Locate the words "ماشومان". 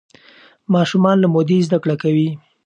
0.73-1.17